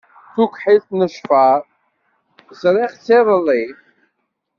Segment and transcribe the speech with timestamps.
[0.33, 1.59] Tukḥilt n lecfar,
[2.61, 3.63] ẓriɣ-tt iḍelli.